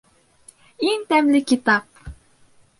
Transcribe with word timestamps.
ИҢ 0.87 1.05
ТӘМЛЕ 1.13 1.43
КИТАП! 1.53 2.05